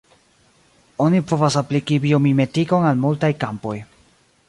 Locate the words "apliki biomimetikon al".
1.63-3.01